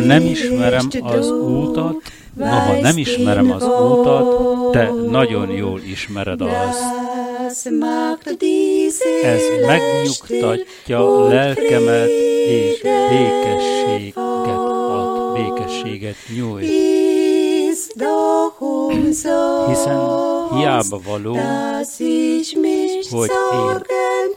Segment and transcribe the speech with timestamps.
[0.00, 2.02] Ha nem ismerem az útat,
[2.34, 6.80] noha nem ismerem az útat, te nagyon jól ismered azt.
[9.22, 12.08] Ez megnyugtatja lelkemet
[12.48, 16.68] és békességet ad, békességet nyújt.
[19.68, 19.98] Hiszen
[20.56, 21.38] hiába való,
[23.10, 23.82] hogy én,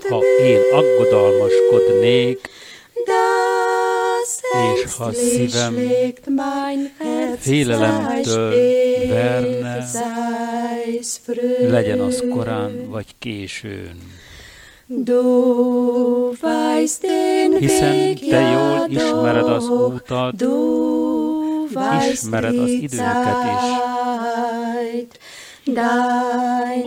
[0.09, 2.49] ha én aggodalmaskodnék,
[4.75, 5.75] és ha szívem
[7.37, 8.53] félelemtől
[9.09, 9.85] verne,
[11.69, 14.11] legyen az korán vagy későn.
[17.59, 20.45] Hiszen te jól ismered az útat,
[22.11, 23.91] ismered az időket is.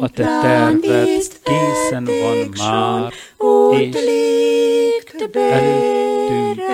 [0.01, 0.81] A te terved
[1.43, 3.13] készen van már,
[3.79, 3.97] és
[5.33, 6.66] előttünk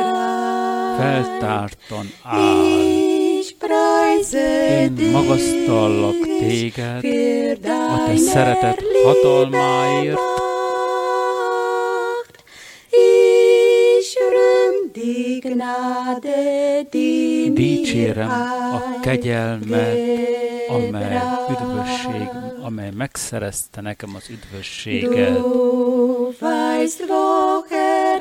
[1.02, 2.80] feltártan áll.
[4.70, 7.04] Én magasztallak téged
[7.64, 10.18] a te szeretet hatalmáért,
[17.52, 18.30] Dicsérem
[18.72, 19.98] a kegyelmet,
[20.68, 21.20] amely
[21.50, 25.38] üdvösség, amely megszerezte nekem az üdvösséget.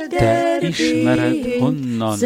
[0.09, 2.17] Te ismered, honnan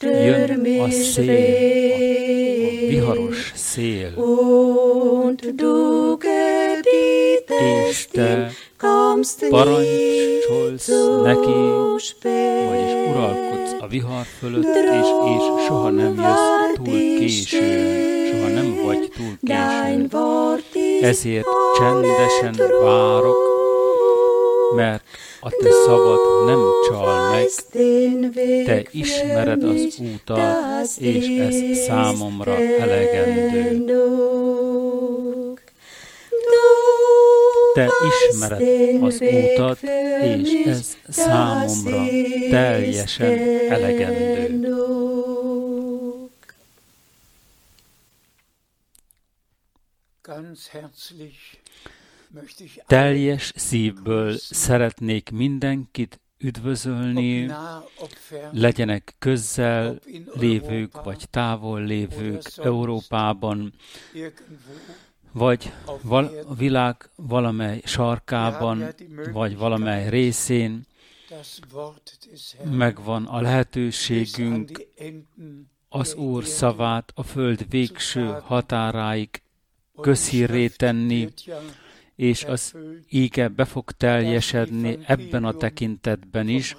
[0.00, 4.12] jön a szél, a, viharos szél,
[7.88, 8.50] és te
[9.48, 10.88] parancsolsz
[11.22, 11.52] neki,
[12.68, 19.10] vagyis uralkodsz a vihar fölött, és, és soha nem jössz túl későn, soha nem vagy
[19.16, 20.08] túl későn.
[21.02, 21.46] Ezért
[21.78, 23.36] csendesen várok,
[24.74, 25.02] mert
[25.40, 27.46] a te szavad nem csal meg,
[28.64, 30.40] te ismered az útat,
[30.98, 34.02] és ez számomra elegendő.
[37.74, 38.62] Te ismered
[39.02, 39.78] az útat,
[40.22, 42.04] és ez számomra
[42.50, 43.38] teljesen
[43.68, 45.11] elegendő.
[52.86, 57.50] Teljes szívből szeretnék mindenkit üdvözölni,
[58.50, 59.98] legyenek közel
[60.34, 63.74] lévők, vagy távol lévők Európában,
[65.32, 65.72] vagy
[66.02, 68.94] val- a világ valamely sarkában,
[69.32, 70.86] vagy valamely részén.
[72.70, 74.86] megvan a lehetőségünk
[75.88, 79.42] az Úr szavát a föld végső határáig
[80.00, 81.28] közhírré tenni,
[82.16, 82.74] és az
[83.08, 86.76] íge be fog teljesedni ebben a tekintetben is,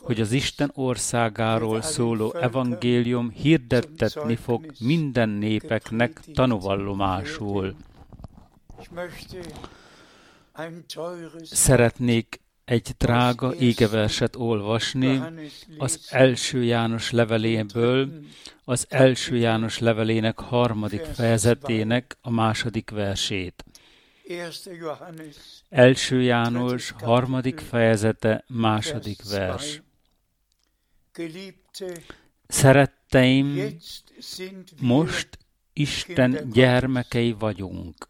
[0.00, 7.74] hogy az Isten országáról szóló evangélium hirdettetni fog minden népeknek tanúvallomásul.
[11.42, 12.35] Szeretnék
[12.66, 15.22] egy drága égeverset olvasni
[15.78, 18.12] az első János leveléből,
[18.64, 23.64] az első János levelének harmadik fejezetének a második versét.
[25.68, 29.82] Első János harmadik fejezete második vers.
[32.46, 33.76] Szeretteim,
[34.80, 35.28] most
[35.72, 38.08] Isten gyermekei vagyunk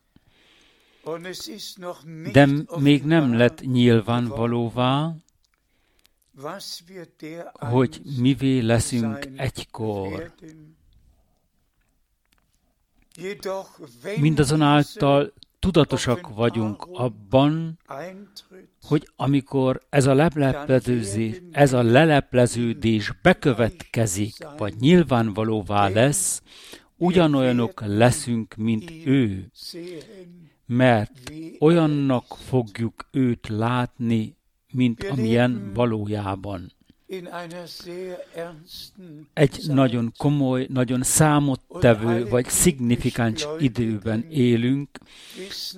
[2.32, 2.48] de
[2.78, 5.14] még nem lett nyilvánvalóvá,
[7.52, 10.32] hogy mivé leszünk egykor.
[14.16, 17.78] Mindazonáltal tudatosak vagyunk abban,
[18.82, 26.42] hogy amikor ez a lelepleződés, ez a lelepleződés bekövetkezik, vagy nyilvánvalóvá lesz,
[26.96, 29.50] ugyanolyanok leszünk, mint ő,
[30.66, 34.36] mert olyannak fogjuk őt látni,
[34.72, 36.72] mint amilyen valójában.
[39.32, 44.98] Egy nagyon komoly, nagyon számottevő vagy szignifikáns időben élünk,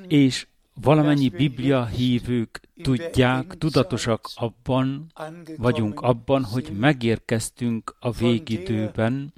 [0.08, 0.46] és
[0.80, 5.12] valamennyi Biblia hívők tudják, tudatosak abban,
[5.56, 9.32] vagyunk abban, hogy megérkeztünk a végidőben,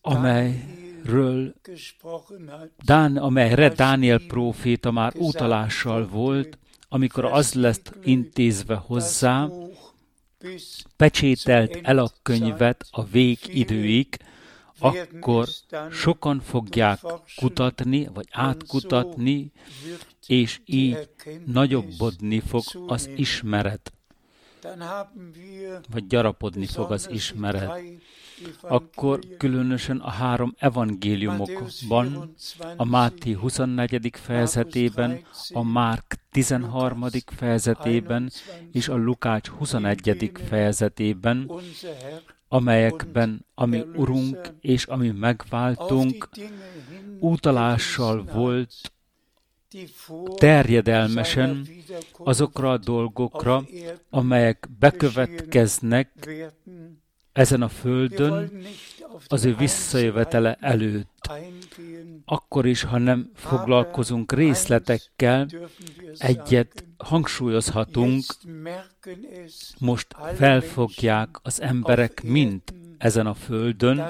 [0.00, 1.54] amelyről
[2.84, 6.58] Dán, amelyre Dániel próféta már utalással volt,
[6.88, 9.48] amikor az lesz intézve hozzá,
[10.96, 14.16] pecsételt el a könyvet a végidőig,
[14.80, 15.48] akkor
[15.90, 17.00] sokan fogják
[17.36, 19.52] kutatni, vagy átkutatni,
[20.26, 21.08] és így
[21.46, 23.92] nagyobbodni fog az ismeret.
[25.90, 27.82] vagy gyarapodni fog az ismeret,
[28.60, 32.34] akkor különösen a három evangéliumokban,
[32.76, 34.10] a Máté 24.
[34.12, 37.04] fejezetében, a Márk 13.
[37.24, 38.30] fejezetében
[38.72, 40.32] és a Lukács 21.
[40.48, 41.50] fejezetében,
[42.52, 46.28] amelyekben ami Urunk és ami megváltunk
[47.20, 48.92] utalással volt
[50.34, 51.68] terjedelmesen
[52.16, 53.64] azokra a dolgokra,
[54.10, 56.28] amelyek bekövetkeznek
[57.32, 58.62] ezen a földön
[59.28, 61.30] az ő visszajövetele előtt.
[62.24, 65.48] Akkor is, ha nem foglalkozunk részletekkel,
[66.18, 68.24] egyet hangsúlyozhatunk,
[69.78, 72.62] most felfogják az emberek mind
[72.98, 74.02] ezen a földön,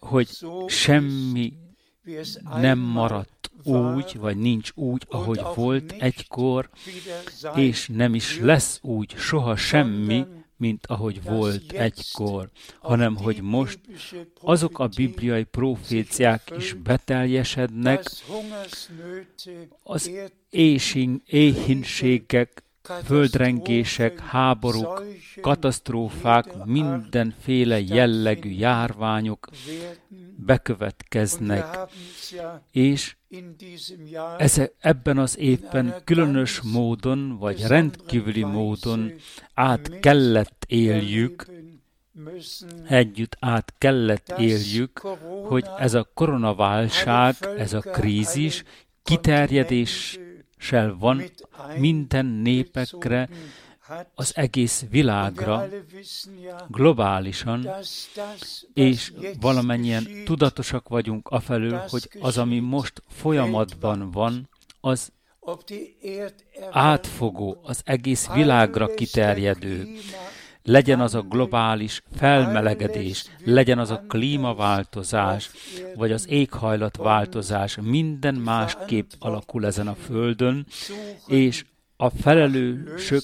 [0.00, 0.28] hogy
[0.66, 1.52] semmi
[2.60, 6.70] nem maradt úgy, vagy nincs úgy, ahogy volt egykor,
[7.54, 10.26] és nem is lesz úgy soha semmi,
[10.62, 13.78] mint ahogy volt egykor, hanem hogy most
[14.40, 18.04] azok a bibliai proféciák is beteljesednek,
[19.82, 20.10] az
[21.26, 22.62] éhínségek,
[23.04, 25.02] földrengések, háborúk,
[25.40, 29.48] katasztrófák, mindenféle jellegű járványok
[30.36, 31.78] bekövetkeznek,
[32.70, 33.16] és
[34.38, 39.12] eze, ebben az évben különös módon, vagy rendkívüli módon
[39.54, 41.46] át kellett éljük,
[42.88, 44.98] együtt át kellett éljük,
[45.44, 48.64] hogy ez a koronaválság, ez a krízis
[50.62, 51.22] kiterjedéssel van
[51.78, 53.28] minden népekre,
[54.14, 55.68] az egész világra
[56.68, 57.68] globálisan,
[58.74, 64.48] és valamennyien tudatosak vagyunk afelől, hogy az, ami most folyamatban van,
[64.80, 65.12] az
[66.70, 69.88] átfogó, az egész világra kiterjedő,
[70.64, 75.50] legyen az a globális felmelegedés, legyen az a klímaváltozás,
[75.94, 80.66] vagy az éghajlatváltozás, minden másképp alakul ezen a Földön,
[81.26, 81.64] és
[81.96, 83.22] a felelősök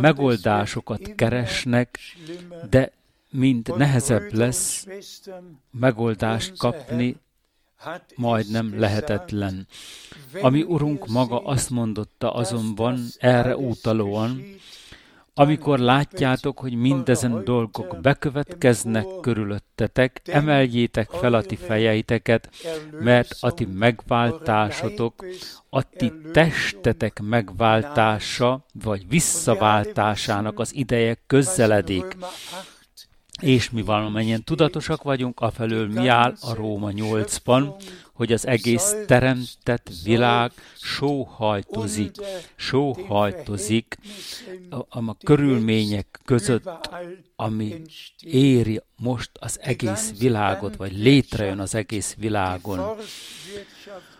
[0.00, 1.98] megoldásokat keresnek,
[2.70, 2.92] de
[3.30, 4.86] mind nehezebb lesz
[5.70, 7.16] megoldást kapni,
[8.14, 9.66] majdnem lehetetlen.
[10.40, 14.42] Ami Urunk maga azt mondotta azonban erre utalóan,
[15.34, 22.50] amikor látjátok, hogy mindezen dolgok bekövetkeznek körülöttetek, emeljétek fel a ti fejeiteket,
[23.00, 25.24] mert a ti megváltásotok,
[25.70, 32.16] a ti testetek megváltása, vagy visszaváltásának az ideje közeledik.
[33.40, 37.74] És mi valamennyien tudatosak vagyunk, afelől mi áll a Róma 8-ban,
[38.14, 42.14] hogy az egész teremtett világ sóhajtozik,
[42.56, 43.96] sóhajtozik
[44.70, 46.70] a, a körülmények között,
[47.36, 47.82] ami
[48.20, 52.96] éri most az egész világot, vagy létrejön az egész világon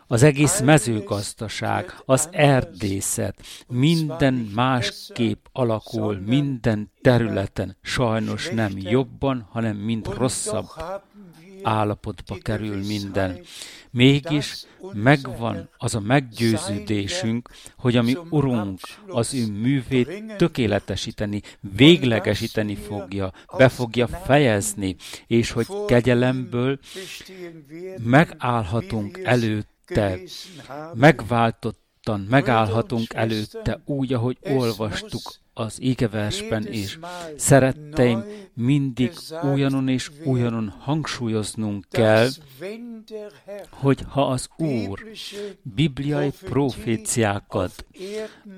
[0.07, 10.09] az egész mezőgazdaság, az erdészet, minden másképp alakul, minden területen, sajnos nem jobban, hanem mind
[10.09, 10.67] rosszabb
[11.63, 13.39] állapotba kerül minden.
[13.91, 21.41] Mégis megvan az a meggyőződésünk, hogy ami Urunk az ő művét tökéletesíteni,
[21.77, 24.97] véglegesíteni fogja, be fogja fejezni,
[25.27, 26.79] és hogy kegyelemből
[28.05, 29.21] megállhatunk
[29.87, 30.21] előtte,
[30.95, 36.99] megváltottan megállhatunk előtte úgy, ahogy olvastuk az égeversben is.
[37.37, 38.25] Szeretteim,
[38.55, 39.12] mindig
[39.43, 42.29] újanon és újanon hangsúlyoznunk kell,
[43.71, 45.05] hogy ha az Úr
[45.62, 47.87] bibliai proféciákat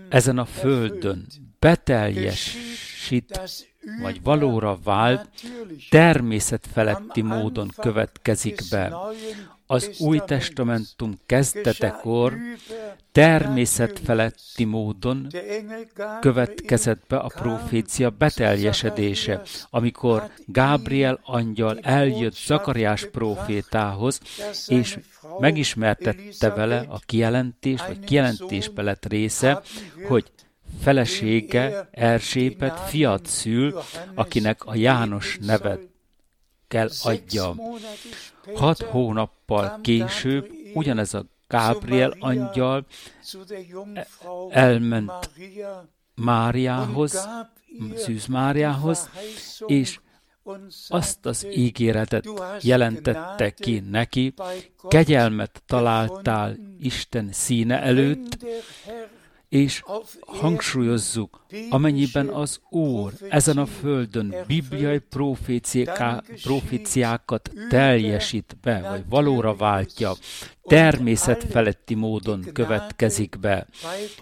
[0.09, 1.26] ezen a földön
[1.59, 3.40] beteljesít,
[4.02, 5.28] vagy valóra vált,
[5.90, 8.97] természetfeletti módon következik be.
[9.66, 12.37] Az új testamentum kezdetekor
[13.12, 15.26] természetfeletti módon
[16.20, 24.20] következett be a profécia beteljesedése, amikor Gábriel angyal eljött Zakariás profétához,
[24.66, 24.99] és
[25.38, 29.62] megismertette vele a kijelentés, vagy kijelentésbe lett része,
[30.08, 30.30] hogy
[30.82, 33.80] felesége Erzsébet fiat szül,
[34.14, 35.80] akinek a János nevet
[36.68, 37.54] kell adja.
[38.55, 42.87] Hat hónappal később ugyanez a Gábriel angyal
[44.50, 45.31] elment
[46.15, 47.29] Máriához,
[47.97, 49.11] Szűz Máriához,
[49.67, 50.00] és
[50.88, 52.29] azt az ígéretet
[52.61, 54.35] jelentette ki neki,
[54.88, 58.45] kegyelmet találtál Isten színe előtt,
[59.49, 59.83] és
[60.26, 65.00] hangsúlyozzuk, amennyiben az Úr ezen a földön bibliai
[66.43, 70.12] proféciákat teljesít be, vagy valóra váltja,
[70.67, 73.67] természet feletti módon következik be,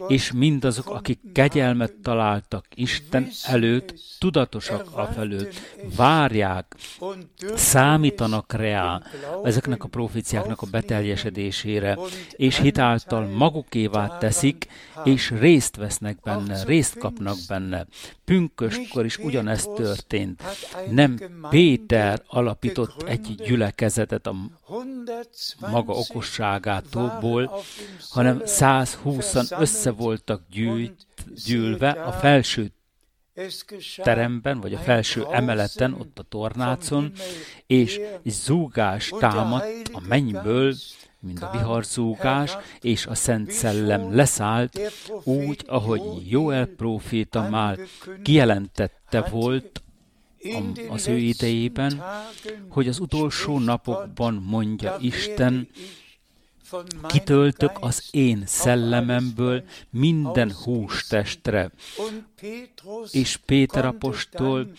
[0.09, 5.55] és mindazok, akik kegyelmet találtak Isten előtt, tudatosak a felőtt,
[5.97, 6.75] várják,
[7.55, 9.03] számítanak rá
[9.45, 11.99] ezeknek a proféciáknak a beteljesedésére,
[12.31, 14.67] és hitáltal magukévá teszik,
[15.05, 17.87] és részt vesznek benne, részt kapnak benne.
[18.25, 20.43] Pünköskor is ugyanezt történt.
[20.91, 21.19] Nem
[21.51, 24.35] Péter alapított egy gyülekezetet a
[25.59, 27.63] maga okosságától,
[28.11, 31.07] hanem 120-an össze voltak gyűjt,
[31.45, 32.73] gyűlve a felső
[33.97, 37.13] teremben, vagy a felső emeleten, ott a tornácon,
[37.67, 40.75] és egy zúgás támadt a mennyből,
[41.25, 44.81] mint a viharzúgás, és a Szent Szellem leszállt,
[45.25, 47.79] úgy, ahogy Joel próféta már
[48.23, 49.83] kijelentette volt
[50.89, 52.03] az ő idejében,
[52.69, 55.69] hogy az utolsó napokban mondja Isten,
[57.07, 61.71] kitöltök az én szellememből minden hústestre.
[63.11, 64.73] És Péter apostol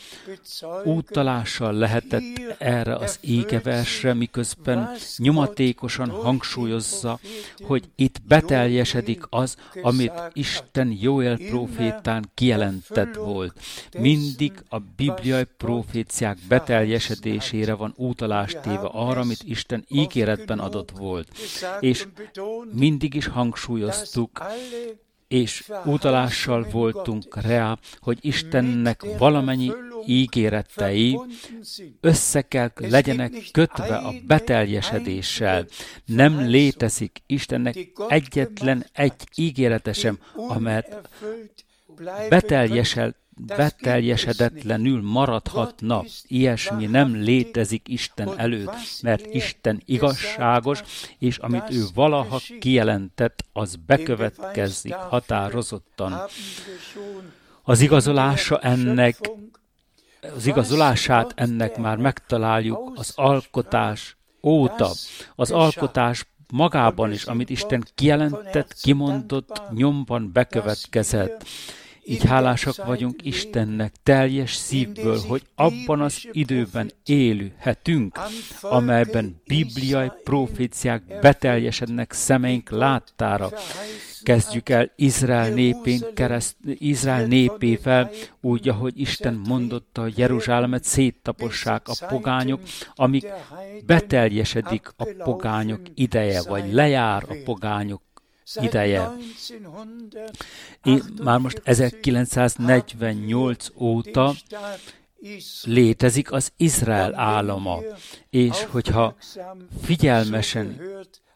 [0.84, 7.20] úttalással lehetett erre az égeversre, miközben nyomatékosan hangsúlyozza,
[7.60, 13.60] hogy itt beteljesedik az, amit Isten Joel profétán kijelentett volt.
[14.00, 21.32] Mindig a bibliai proféciák beteljesedésére van útalást téve arra, amit Isten ígéretben adott volt
[21.80, 22.08] és
[22.72, 24.44] mindig is hangsúlyoztuk,
[25.28, 29.72] és utalással voltunk rá, hogy Istennek valamennyi
[30.06, 31.20] ígéretei
[32.02, 35.66] össze kell legyenek kötve a beteljesedéssel.
[36.06, 37.76] Nem létezik Istennek
[38.08, 41.10] egyetlen egy ígérete sem, amelyet
[42.30, 46.04] beteljesel, beteljesedetlenül maradhatna.
[46.24, 50.84] Ilyesmi nem létezik Isten előtt, mert Isten igazságos,
[51.20, 56.22] és amit ő valaha kijelentett, az bekövetkezik határozottan.
[57.64, 59.18] Az igazolása ennek,
[60.36, 64.92] az igazolását ennek már megtaláljuk az alkotás óta.
[65.36, 71.46] Az alkotás magában is, amit Isten kijelentett, kimondott, nyomban bekövetkezett.
[72.08, 78.20] Így hálásak vagyunk Istennek teljes szívből, hogy abban az időben élőhetünk,
[78.62, 83.50] amelyben bibliai proféciák beteljesednek szemeink láttára.
[84.24, 92.06] Kezdjük el Izrael, népén kereszt, Izrael népével, úgy, ahogy Isten mondotta, hogy Jeruzsálemet széttapossák a
[92.08, 92.62] pogányok,
[92.96, 93.28] amíg
[93.86, 98.02] beteljesedik a pogányok ideje, vagy lejár a pogányok
[98.54, 99.12] ideje.
[100.84, 104.34] Én már most 1948 óta
[105.64, 107.80] létezik az Izrael állama,
[108.30, 109.16] és hogyha
[109.82, 110.82] figyelmesen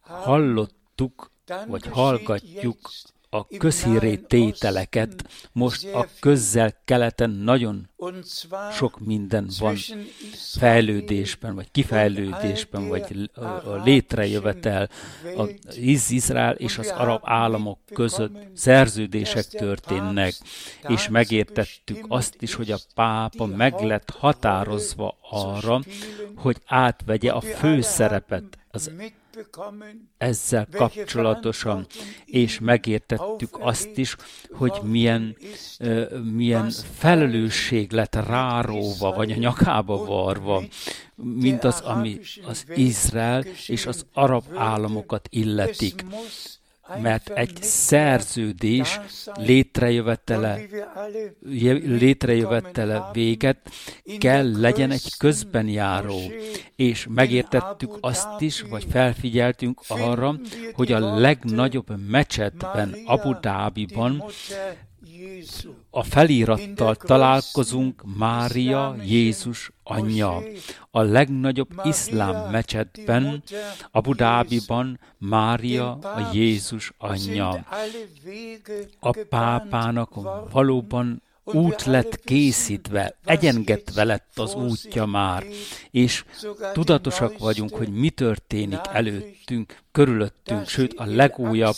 [0.01, 1.32] hallottuk,
[1.68, 2.92] vagy hallgatjuk
[3.29, 7.89] a közhíré tételeket, most a közzel keleten nagyon
[8.71, 9.75] sok minden van.
[10.57, 13.30] fejlődésben, vagy kifejlődésben, vagy
[13.63, 14.89] a létrejövetel
[15.36, 20.34] az Izrael és az arab államok között szerződések történnek,
[20.88, 25.82] és megértettük azt is, hogy a pápa meg lett határozva arra,
[26.36, 28.91] hogy átvegye a főszerepet az
[30.17, 31.88] ezzel kapcsolatosan,
[32.25, 34.15] és megértettük azt is,
[34.52, 35.38] hogy milyen,
[36.34, 40.63] milyen felelősség lett ráróva, vagy a nyakába varva,
[41.15, 46.06] mint az, ami az Izrael és az arab államokat illetik
[47.02, 48.99] mert egy szerződés
[49.34, 50.60] létrejövetele,
[51.84, 53.69] létrejövetele véget
[54.17, 56.19] kell legyen egy közben járó,
[56.75, 60.36] és megértettük azt is, vagy felfigyeltünk arra,
[60.73, 64.23] hogy a legnagyobb mecsetben, Abu Dhabiban
[65.89, 70.41] a felirattal találkozunk Mária, Jézus anyja.
[70.91, 73.43] A legnagyobb iszlám mecsetben,
[73.91, 77.65] Abu Dhabiban Mária, a Jézus anyja.
[78.99, 80.10] A pápának
[80.51, 81.21] valóban
[81.53, 85.43] út lett készítve, egyengetve lett az útja már,
[85.91, 86.23] és
[86.73, 91.75] tudatosak vagyunk, hogy mi történik előttünk, körülöttünk, sőt a legújabb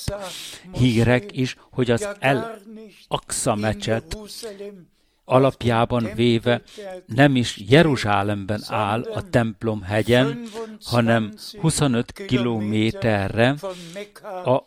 [0.74, 2.60] hírek is, hogy az El
[3.08, 4.18] Aqsa mecset
[5.26, 6.62] alapjában véve
[7.06, 10.44] nem is Jeruzsálemben áll a templom hegyen,
[10.84, 13.56] hanem 25 kilométerre
[14.46, 14.64] a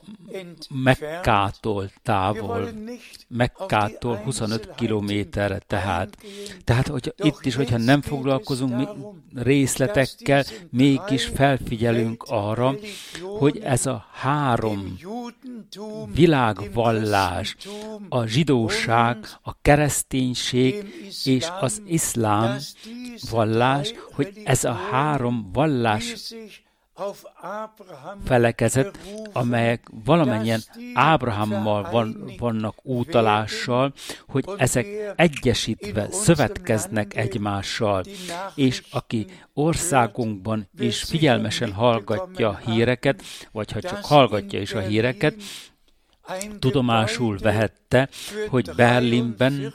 [0.69, 2.69] Mekkától távol.
[3.29, 6.17] Mekkától 25 kilométerre tehát.
[6.65, 8.89] Tehát hogy itt is, hogyha nem foglalkozunk
[9.35, 12.75] részletekkel, mégis felfigyelünk arra,
[13.39, 14.99] hogy ez a három
[16.15, 17.57] világvallás,
[18.09, 22.59] a zsidóság, a kereszténység és az iszlám
[23.31, 26.35] vallás, hogy ez a három vallás
[28.25, 28.99] felekezet,
[29.33, 30.61] amelyek valamennyien
[30.95, 33.93] Ábrahámmal van, vannak útalással,
[34.27, 38.05] hogy ezek egyesítve szövetkeznek egymással,
[38.55, 45.35] és aki országunkban is figyelmesen hallgatja a híreket, vagy ha csak hallgatja is a híreket,
[46.59, 48.09] tudomásul vehette,
[48.49, 49.75] hogy Berlinben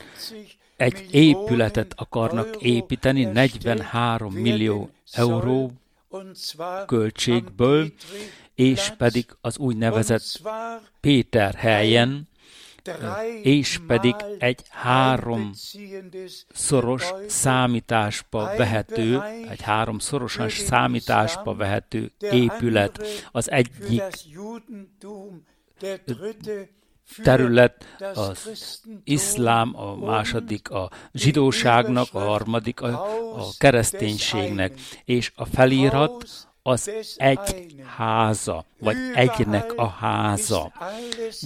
[0.79, 5.71] egy épületet akarnak építeni 43 millió euró
[6.85, 7.91] költségből,
[8.55, 10.41] és pedig az úgynevezett
[10.99, 12.27] Péter helyen,
[13.41, 15.51] és pedig egy három
[16.53, 23.03] szoros számításba vehető, egy három szorosan számításba vehető épület.
[23.31, 24.03] Az egyik
[27.23, 32.87] terület az iszlám, a második a zsidóságnak, a harmadik a,
[33.35, 40.71] a kereszténységnek, és a felirat az egy háza, vagy egynek a háza.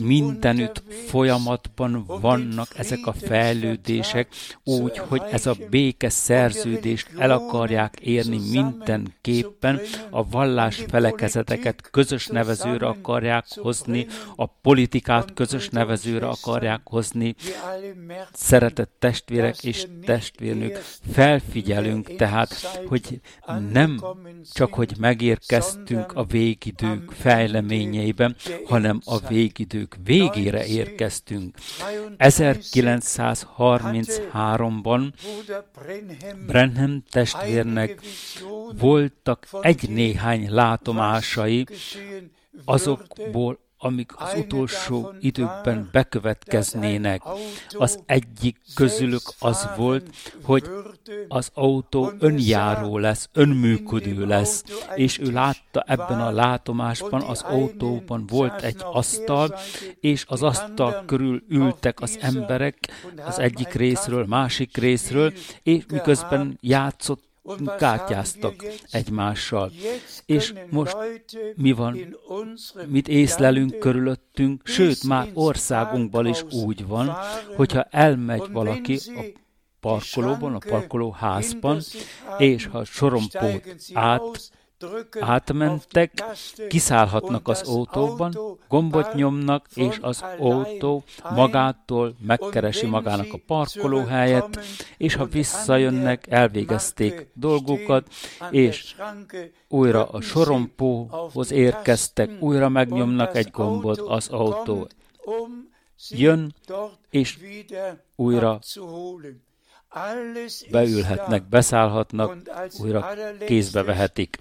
[0.01, 4.27] Mindenütt folyamatban vannak ezek a fejlődések,
[4.63, 12.87] úgy, hogy ez a béke szerződést el akarják érni mindenképpen, a vallás felekezeteket közös nevezőre
[12.87, 17.35] akarják hozni, a politikát közös nevezőre akarják hozni.
[18.33, 22.53] Szeretett testvérek és testvérnők, felfigyelünk tehát,
[22.87, 23.21] hogy
[23.71, 24.01] nem
[24.53, 31.55] csak, hogy megérkeztünk a végidők fejleményeiben, hanem a végidők végére érkeztünk.
[32.17, 35.11] 1933-ban
[36.47, 38.01] Brenham testvérnek
[38.79, 41.65] voltak egy-néhány látomásai,
[42.65, 47.21] azokból amik az utolsó időkben bekövetkeznének.
[47.77, 50.09] Az egyik közülük az volt,
[50.43, 50.69] hogy
[51.27, 54.63] az autó önjáró lesz, önműködő lesz,
[54.95, 59.55] és ő látta ebben a látomásban, az autóban volt egy asztal,
[59.99, 62.77] és az asztal körül ültek az emberek
[63.25, 67.32] az egyik részről, másik részről, és miközben játszott
[67.77, 69.71] kártyáztak egymással.
[70.25, 70.95] És most
[71.55, 72.17] mi van,
[72.87, 77.15] mit észlelünk körülöttünk, sőt, már országunkban is úgy van,
[77.55, 79.41] hogyha elmegy valaki a
[79.79, 81.81] parkolóban, a parkolóházban,
[82.37, 84.51] és ha sorompót át
[85.19, 86.23] átmentek,
[86.67, 88.33] kiszállhatnak az autóban,
[88.69, 91.03] gombot nyomnak, és az autó
[91.35, 94.59] magától megkeresi magának a parkolóhelyet,
[94.97, 98.07] és ha visszajönnek, elvégezték dolgukat,
[98.49, 98.95] és
[99.67, 104.87] újra a sorompóhoz érkeztek, újra megnyomnak egy gombot, az autó
[106.09, 106.53] jön,
[107.09, 107.37] és
[108.15, 108.59] újra
[110.71, 112.37] beülhetnek, beszállhatnak,
[112.79, 113.09] újra
[113.45, 114.37] kézbe vehetik.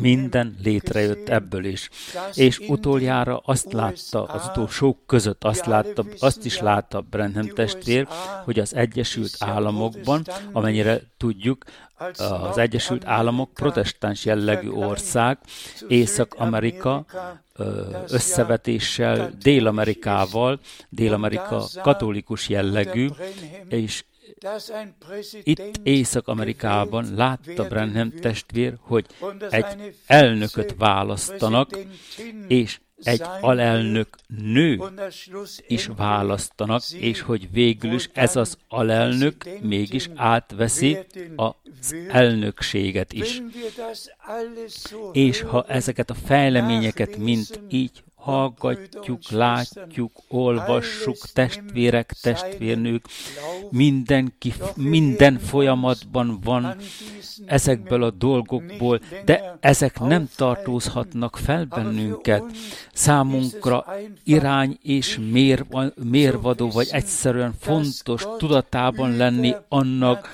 [0.00, 1.90] Minden létrejött ebből is.
[2.34, 8.08] És utoljára azt látta, az utolsók között azt, látta, azt is látta Brenham testvér,
[8.44, 11.64] hogy az Egyesült Államokban, amennyire tudjuk,
[12.50, 15.38] az Egyesült Államok protestáns jellegű ország,
[15.88, 17.04] Észak-Amerika
[18.08, 23.08] összevetéssel Dél-Amerikával, Dél-Amerika katolikus jellegű,
[23.68, 24.04] és
[25.42, 29.06] itt Észak-Amerikában látta Brenham testvér, hogy
[29.50, 31.78] egy elnököt választanak,
[32.48, 34.82] és egy alelnök nő
[35.66, 40.98] is választanak, és hogy végül is ez az alelnök mégis átveszi
[41.36, 43.42] az elnökséget is.
[45.12, 53.04] És ha ezeket a fejleményeket mind így hallgatjuk, látjuk, olvassuk, testvérek, testvérnők,
[53.70, 56.76] mindenki, minden folyamatban van
[57.46, 62.44] ezekből a dolgokból, de ezek nem tartózhatnak fel bennünket.
[62.92, 63.84] Számunkra
[64.24, 70.28] irány és mér, mérvadó, vagy egyszerűen fontos tudatában lenni annak,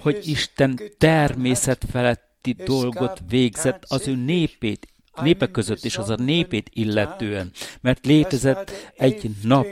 [0.00, 4.88] hogy Isten természet feletti dolgot végzett az ő népét
[5.22, 9.66] népek között is, az a népét illetően, mert létezett egy nap,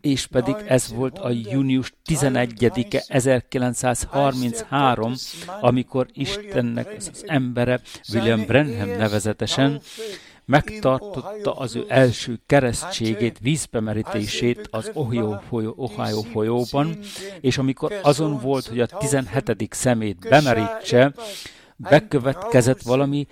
[0.00, 5.14] és pedig ez volt a június 11-e 1933,
[5.60, 7.80] amikor Istennek az embere,
[8.12, 9.80] William Branham nevezetesen,
[10.44, 16.98] megtartotta az ő első keresztségét, vízbemerítését az Ohio, folyó, Ohio folyóban,
[17.40, 19.68] és amikor azon volt, hogy a 17.
[19.70, 21.14] szemét bemerítse,
[21.76, 23.26] bekövetkezett valami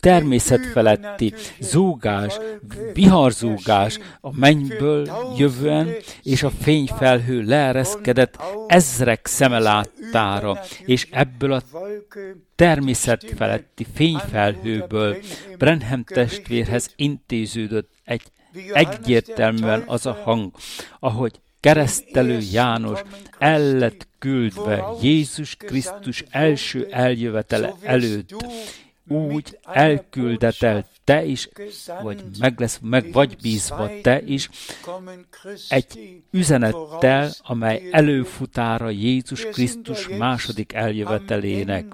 [0.00, 2.38] természetfeletti zúgás,
[2.92, 5.88] viharzúgás a mennyből jövően,
[6.22, 11.62] és a fényfelhő leereszkedett ezrek szeme láttára, és ebből a
[12.56, 15.16] természetfeletti fényfelhőből
[15.58, 18.22] Brenham testvérhez intéződött egy
[18.72, 20.50] egyértelműen az a hang,
[21.00, 23.02] ahogy keresztelő János
[23.38, 28.34] el lett küldve Jézus Krisztus első eljövetele előtt,
[29.08, 31.48] úgy elküldetel te is,
[32.02, 34.48] vagy meg, lesz, meg vagy bízva te is,
[35.68, 41.84] egy üzenettel, amely előfutára Jézus Krisztus második eljövetelének.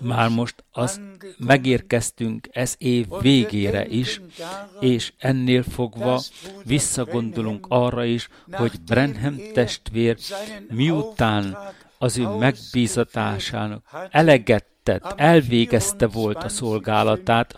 [0.00, 1.00] Már most az
[1.38, 4.20] megérkeztünk ez év végére is,
[4.80, 6.20] és ennél fogva
[6.64, 10.18] visszagondolunk arra is, hogy Brenham testvér
[10.68, 11.56] miután
[11.98, 17.54] az ő megbízatásának eleget tett, elvégezte volt a szolgálatát,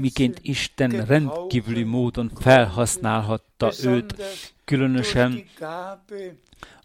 [0.00, 4.14] miként Isten rendkívüli módon felhasználhatta őt,
[4.64, 5.44] különösen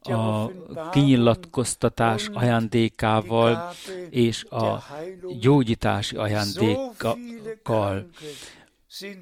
[0.05, 0.51] a
[0.91, 3.71] kinyilatkoztatás ajándékával
[4.09, 4.83] és a
[5.39, 8.09] gyógyítási ajándékkal.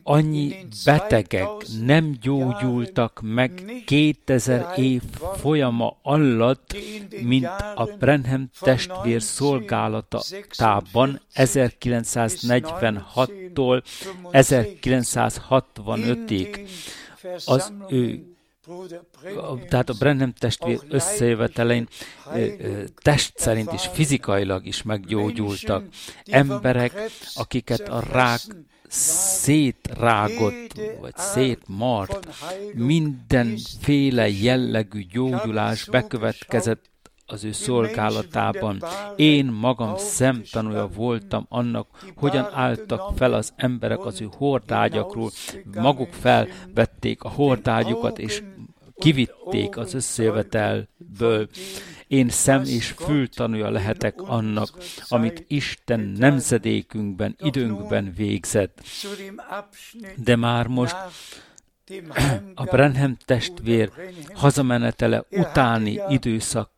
[0.03, 1.49] Annyi betegek
[1.81, 5.01] nem gyógyultak meg 2000 év
[5.35, 6.75] folyama alatt,
[7.23, 13.83] mint a Brenham testvér szolgálatában 1946-tól
[14.31, 16.67] 1965-ig.
[17.45, 18.32] Az ő
[19.69, 21.87] tehát a Brenham testvér összejövetelein
[22.95, 25.83] test szerint is fizikailag is meggyógyultak.
[26.25, 26.93] Emberek,
[27.33, 28.41] akiket a rák
[28.87, 32.27] szétrágott, vagy szétmart,
[32.73, 36.91] mindenféle jellegű gyógyulás bekövetkezett
[37.25, 38.83] az ő szolgálatában.
[39.15, 45.31] Én magam szemtanúja voltam annak, hogyan álltak fel az emberek az ő hordágyakról,
[45.75, 48.43] maguk felvették a hordágyukat, és
[48.95, 51.49] kivitték az összejövetelből.
[52.07, 54.69] Én szem és fültanúja lehetek annak,
[55.07, 58.81] amit Isten nemzedékünkben, időnkben végzett.
[60.15, 60.95] De már most
[62.55, 63.91] a Brenham testvér
[64.33, 66.72] hazamenetele utáni időszak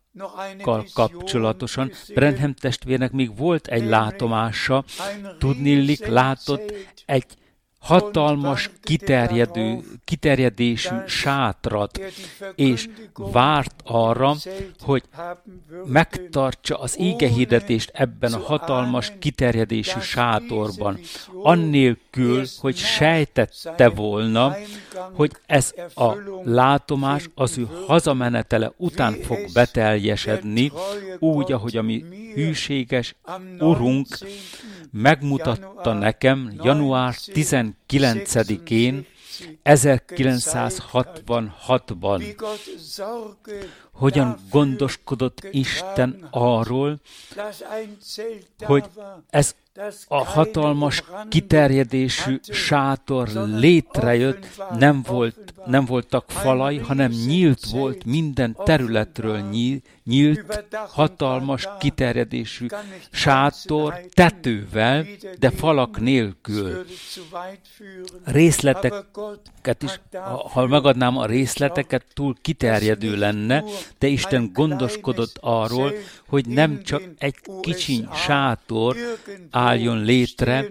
[0.93, 1.91] kapcsolatosan.
[2.13, 4.83] Brenham testvérnek még volt egy látomása,
[5.39, 6.73] tudnillik látott
[7.05, 7.25] egy
[7.85, 11.99] hatalmas kiterjedő, kiterjedésű sátrat,
[12.55, 14.35] és várt arra,
[14.79, 15.03] hogy
[15.85, 20.99] megtartsa az égehirdetést ebben a hatalmas kiterjedésű sátorban,
[21.43, 24.55] annélkül, hogy sejtette volna,
[25.13, 30.71] hogy ez a látomás az ő hazamenetele után fog beteljesedni,
[31.19, 33.15] úgy, ahogy a mi hűséges
[33.59, 34.07] Urunk
[34.91, 37.13] megmutatta nekem január
[37.89, 39.05] 19-én
[39.63, 41.41] 1966-ban,
[43.91, 46.99] hogyan gondoskodott Isten arról,
[48.59, 48.85] hogy
[49.29, 49.55] ez
[50.07, 59.39] a hatalmas kiterjedésű sátor létrejött, nem, volt, nem voltak falai, hanem nyílt volt minden területről
[59.39, 62.65] nyílt, nyílt, hatalmas kiterjedésű
[63.11, 65.05] sátor tetővel,
[65.39, 66.85] de falak nélkül.
[68.23, 69.99] Részleteket is,
[70.53, 73.63] ha megadnám a részleteket, túl kiterjedő lenne,
[73.99, 75.93] de Isten gondoskodott arról,
[76.27, 78.95] hogy nem csak egy kicsiny sátor
[79.51, 80.65] álljon létre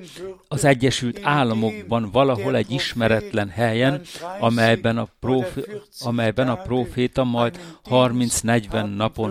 [0.49, 4.01] az Egyesült Államokban valahol egy ismeretlen helyen,
[4.41, 5.65] amelyben a, profi,
[6.01, 9.24] amelyben a proféta majd 30-40 napon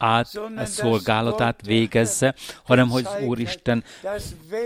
[0.00, 3.84] át e szolgálatát végezze, hanem hogy az Úristen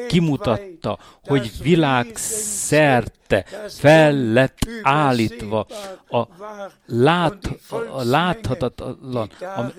[0.08, 5.66] kimutatta, hogy világszerte fel lett állítva
[6.08, 6.22] a,
[6.86, 7.50] lát,
[7.92, 9.72] a láthatatlan, a,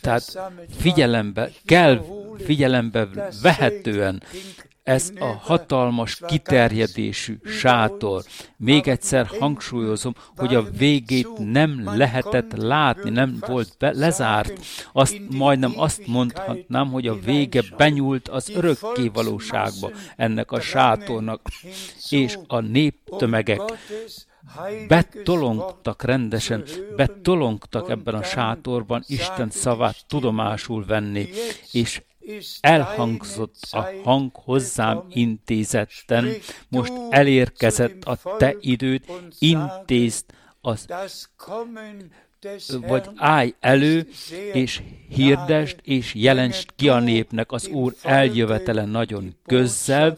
[0.00, 0.38] tehát
[0.78, 2.04] figyelembe kell,
[2.44, 3.08] figyelembe
[3.42, 4.22] vehetően
[4.84, 8.22] ez a hatalmas kiterjedésű sátor.
[8.56, 14.64] Még egyszer hangsúlyozom, hogy a végét nem lehetett látni, nem volt be, lezárt.
[14.92, 21.40] Azt majdnem azt mondhatnám, hogy a vége benyúlt az örökké valóságba ennek a sátornak,
[22.10, 23.60] és a néptömegek
[24.88, 26.64] betolongtak rendesen,
[26.96, 31.28] betolongtak ebben a sátorban Isten szavát tudomásul venni,
[31.72, 32.02] és
[32.60, 36.32] elhangzott a hang hozzám intézetten,
[36.68, 40.24] most elérkezett a te időt, intézd
[40.60, 40.86] az
[42.86, 44.08] vagy állj elő,
[44.52, 50.16] és hirdest, és jelentsd ki a népnek az Úr eljövetele nagyon közzel,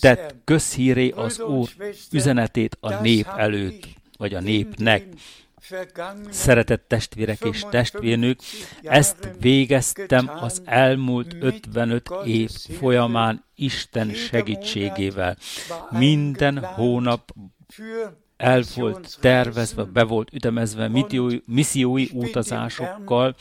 [0.00, 1.68] tett közhíré az Úr
[2.12, 5.06] üzenetét a nép előtt, vagy a népnek.
[6.30, 8.40] Szeretett testvérek és testvérnők,
[8.82, 15.36] ezt végeztem az elmúlt 55 év folyamán Isten segítségével.
[15.90, 17.34] Minden hónap
[18.36, 23.34] el volt tervezve, be volt ütemezve missziói, missziói utazásokkal,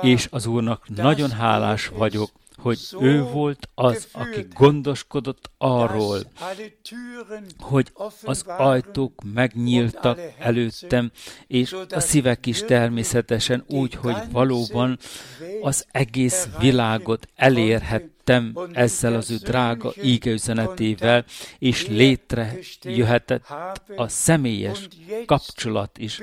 [0.00, 2.30] és az Úrnak nagyon hálás vagyok,
[2.64, 6.18] hogy ő volt az, aki gondoskodott arról,
[7.58, 11.10] hogy az ajtók megnyíltak előttem,
[11.46, 14.98] és a szívek is természetesen úgy, hogy valóban
[15.62, 21.24] az egész világot elérhettem ezzel az ő drága ígeüzenetével,
[21.58, 23.44] és létrejöhetett
[23.96, 24.88] a személyes
[25.26, 26.20] kapcsolat is.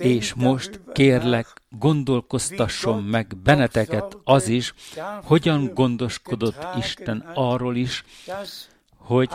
[0.00, 1.46] És most kérlek,
[1.78, 4.74] gondolkoztasson meg benneteket az is,
[5.22, 8.04] hogyan gondoskodott Isten arról is,
[8.96, 9.30] hogy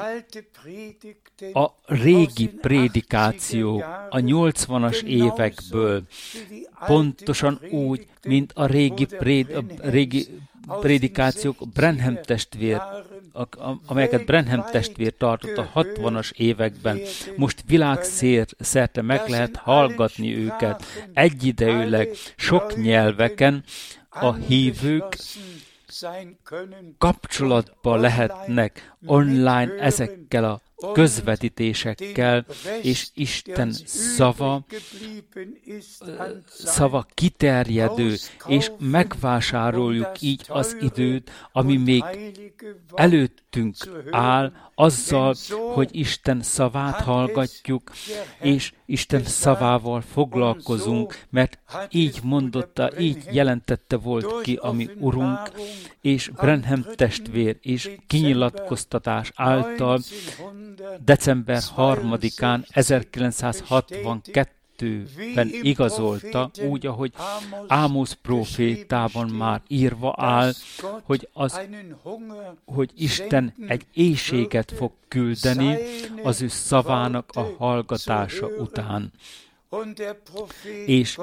[1.54, 6.04] a régi prédikáció a 80-as évekből
[6.86, 10.28] pontosan úgy, mint a régi, préd, a régi
[10.68, 12.82] prédikációk Brenham testvér
[13.86, 17.00] amelyeket Brenham testvér tartott a 60-as években.
[17.36, 23.64] Most világszerte meg lehet hallgatni őket egyidejűleg sok nyelveken,
[24.10, 25.18] a hívők
[26.98, 30.62] kapcsolatba lehetnek online ezekkel a
[30.94, 32.46] közvetítésekkel,
[32.82, 34.66] és Isten szava,
[36.48, 38.16] szava kiterjedő,
[38.48, 42.04] és megvásároljuk így az időt, ami még
[42.94, 43.76] előttünk
[44.12, 45.36] áll, azzal,
[45.74, 47.92] hogy Isten szavát hallgatjuk,
[48.40, 55.52] és Isten szavával foglalkozunk, mert így mondotta, így jelentette volt ki a mi Urunk,
[56.02, 60.00] és Brenham testvér és kinyilatkoztatás által
[61.06, 64.65] december 3-án 1962
[65.36, 67.14] ben igazolta, úgy, ahogy
[67.68, 70.54] Ámosz profétában már írva áll,
[71.04, 71.60] hogy, az,
[72.66, 75.78] hogy Isten egy éjséget fog küldeni
[76.24, 79.12] az ő szavának a hallgatása után.
[80.86, 81.20] És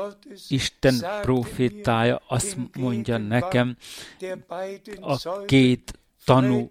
[0.49, 3.77] Isten profétája azt mondja nekem,
[5.01, 6.71] a két tanú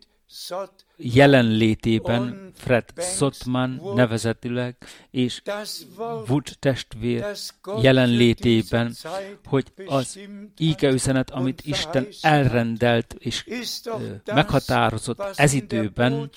[1.01, 4.75] jelenlétében Fred Sotman nevezetüleg,
[5.11, 5.41] és
[6.27, 7.25] Wood testvér
[7.81, 8.95] jelenlétében,
[9.45, 10.19] hogy az
[10.57, 13.45] ígeüzenet, amit Isten elrendelt és
[14.25, 16.29] meghatározott ez időben,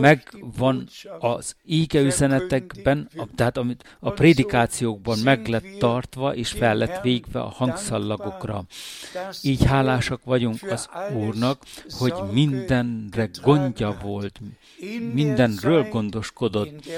[0.00, 7.48] megvan az ígeüzenetekben, tehát amit a prédikációkban meg lett tartva és fel lett végve a
[7.48, 8.64] hangszallagokra.
[9.42, 14.40] Így hálásak vagyunk az Úrnak, hogy mindenre gondja volt,
[15.12, 16.88] mindenről gondoskodott.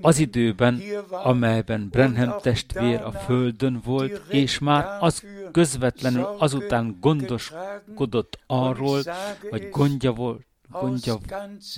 [0.00, 9.02] Az időben, amelyben Brenham testvér a földön volt, és már az közvetlenül azután gondoskodott arról,
[9.50, 10.46] hogy gondja volt
[10.80, 11.18] gondja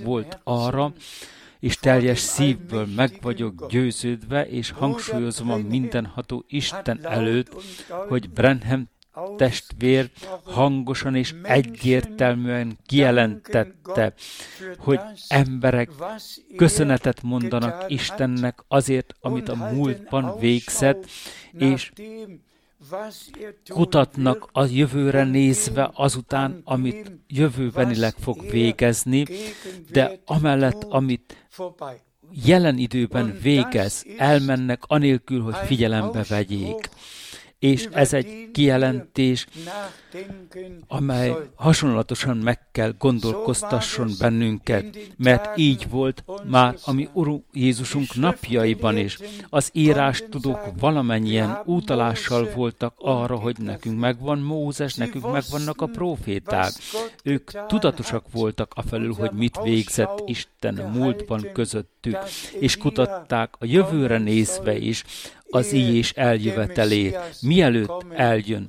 [0.05, 0.93] volt arra,
[1.61, 7.55] és teljes szívből meg vagyok győződve, és hangsúlyozom a mindenható Isten előtt,
[8.09, 8.89] hogy Brenham
[9.37, 10.11] testvér
[10.45, 14.15] hangosan és egyértelműen kijelentette,
[14.79, 15.91] hogy emberek
[16.57, 21.07] köszönetet mondanak Istennek azért, amit a múltban végzett,
[21.53, 21.93] és
[23.69, 29.25] kutatnak a jövőre nézve azután, amit jövőbenileg fog végezni,
[29.91, 31.47] de amellett, amit
[32.45, 36.91] jelen időben végez, elmennek anélkül, hogy figyelembe vegyék
[37.71, 39.47] és ez egy kijelentés,
[40.89, 48.97] amely hasonlatosan meg kell gondolkoztasson bennünket, mert így volt már a mi Uru Jézusunk napjaiban
[48.97, 49.19] is.
[49.49, 56.73] Az írás tudók valamennyien útalással voltak arra, hogy nekünk megvan Mózes, nekünk megvannak a proféták.
[57.23, 62.19] Ők tudatosak voltak afelül, hogy mit végzett Isten a múltban közöttük,
[62.59, 65.05] és kutatták a jövőre nézve is,
[65.51, 68.69] az és eljövetelét, mielőtt eljön.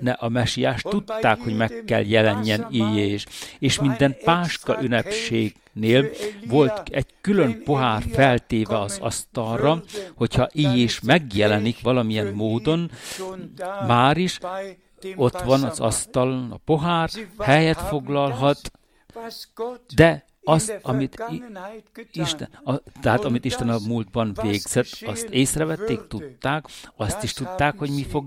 [0.00, 3.26] Ne a mesiás tudták, hogy meg kell jelenjen és,
[3.58, 6.10] és minden páska ünnepségnél
[6.46, 9.82] volt egy külön pohár feltéve az asztalra,
[10.14, 12.90] hogyha és megjelenik valamilyen módon,
[13.86, 14.38] már is
[15.16, 18.70] ott van az asztalon a pohár, helyet foglalhat,
[19.94, 21.24] de azt, amit
[22.12, 26.64] Isten, a, tehát amit Isten a múltban végzett, azt észrevették, tudták,
[26.96, 28.24] azt is tudták, hogy mi fog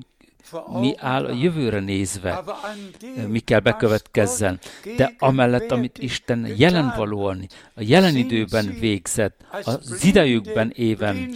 [0.80, 2.44] mi áll a jövőre nézve,
[3.28, 4.60] mi kell bekövetkezzen.
[4.98, 11.30] De amellett, amit Isten jelenvalóan, a jelen időben végzett, az idejükben éven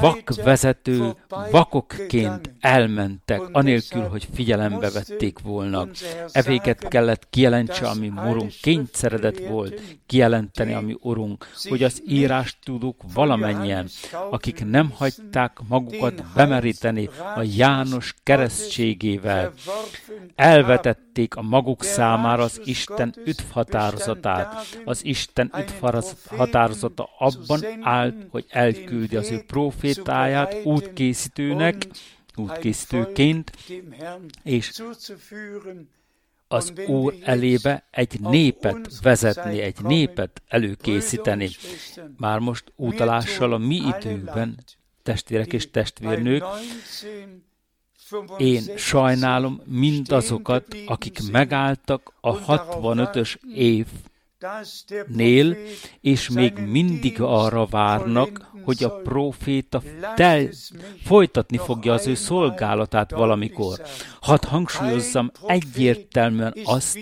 [0.00, 1.14] vakvezető
[1.50, 5.86] vakokként elmentek, anélkül, hogy figyelembe vették volna.
[6.32, 13.88] Evéket kellett kijelentse, ami morunk kényszeredett volt, kijelenteni, ami urunk, hogy az írás tudók valamennyien,
[14.30, 19.52] akik nem hagyták magukat bemeríteni a János keresztségével,
[20.34, 24.66] elvetették a maguk számára az Isten üdv határozatát.
[24.84, 25.84] Az Isten üdv
[26.36, 31.86] határozata abban állt, hogy elküldi az ő profétáját útkészítőnek,
[32.36, 33.52] útkészítőként,
[34.42, 34.82] és
[36.48, 41.48] az Úr elébe egy népet vezetni, egy népet előkészíteni.
[42.16, 44.58] Már most utalással a mi időben,
[45.02, 46.44] testvérek és testvérnők,
[48.38, 53.86] én sajnálom mindazokat, akik megálltak a 65-ös év
[55.06, 55.56] nél,
[56.00, 59.82] és még mindig arra várnak, hogy a proféta
[60.14, 60.48] tel,
[61.04, 63.80] folytatni fogja az ő szolgálatát valamikor.
[64.20, 66.98] Hadd hangsúlyozzam egyértelműen azt,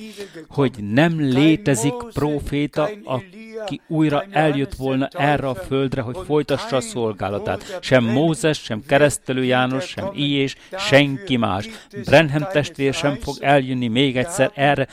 [0.48, 7.78] hogy nem létezik proféta, aki újra eljött volna erre a földre, hogy folytassa a szolgálatát.
[7.80, 11.68] Sem Mózes, sem Keresztelő János, sem Iés, senki más.
[12.04, 14.88] Brenhem testvér sem fog eljönni még egyszer erre,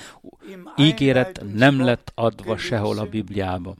[0.75, 3.75] ígéret nem lett adva sehol a Bibliában.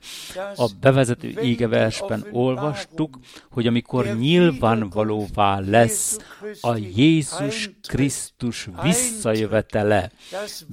[0.56, 3.18] A bevezető ígeversben olvastuk,
[3.50, 6.18] hogy amikor nyilvánvalóvá lesz
[6.60, 10.10] a Jézus Krisztus visszajövetele,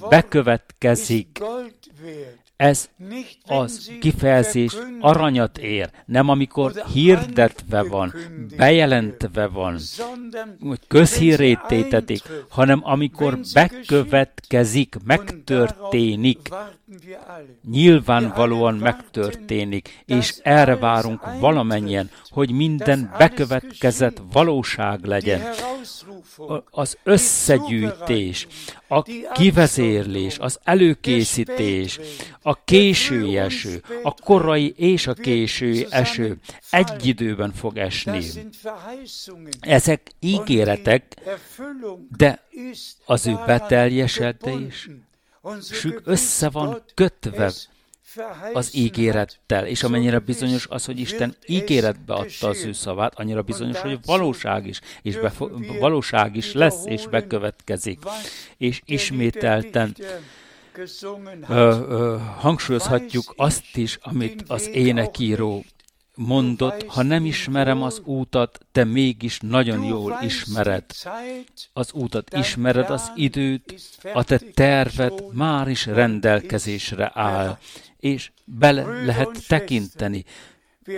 [0.09, 1.41] bekövetkezik.
[2.55, 2.89] ez
[3.45, 8.13] az kifejezés aranyat ér, nem amikor hirdetve van,
[8.57, 9.77] bejelentve van,
[10.59, 16.49] hogy közhírét tétetik, hanem amikor bekövetkezik, megtörténik,
[17.69, 25.41] nyilvánvalóan megtörténik, és erre várunk valamennyien, hogy minden bekövetkezett valóság legyen.
[26.69, 28.47] Az összegyűjtés,
[28.87, 29.01] a
[29.33, 31.99] kivezérlés, az előkészítés,
[32.41, 36.37] a késői eső, a korai és a késői eső
[36.71, 38.23] egy időben fog esni.
[39.59, 41.15] Ezek ígéretek,
[42.17, 42.43] de
[43.05, 44.89] az ő beteljesedés
[46.03, 47.51] össze van kötve
[48.53, 53.79] az ígérettel, és amennyire bizonyos az, hogy Isten ígéretbe adta az ő szavát, annyira bizonyos,
[53.79, 57.99] hogy valóság is, és befo- valóság is lesz, és bekövetkezik.
[58.57, 59.95] És ismételten
[61.47, 65.63] ö, ö, hangsúlyozhatjuk azt is, amit az énekíró
[66.15, 70.85] mondott, ha nem ismerem az útat, te mégis nagyon jól ismered.
[71.73, 73.81] Az útat ismered, az időt,
[74.13, 77.57] a te terved már is rendelkezésre áll.
[77.99, 80.25] és bele lehet tekinteni,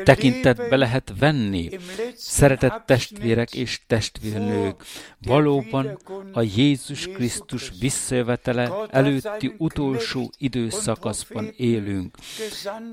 [0.04, 1.70] tekintetbe lehet venni.
[2.16, 4.84] Szeretett testvérek és testvérnők,
[5.26, 6.00] valóban
[6.34, 12.18] a Jézus Krisztus visszajövetele előtti utolsó időszakaszban élünk.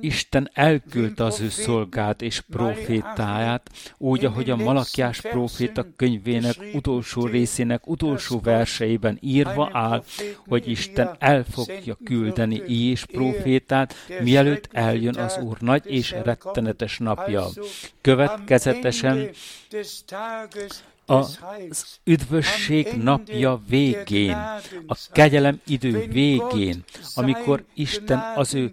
[0.01, 7.86] Isten elküldte az ő szolgát és profétáját, úgy, ahogy a Malakiás proféta könyvének utolsó részének
[7.86, 10.05] utolsó verseiben írva áll,
[10.47, 16.99] hogy Isten el fogja küldeni és profétát, mielőtt eljön az Úr nagy és rettenetes tökéletes
[16.99, 17.47] napja.
[18.01, 19.30] Következetesen
[21.07, 21.39] az
[22.05, 24.37] üdvösség napja végén,
[24.87, 28.72] a kegyelem idő végén, amikor Isten az ő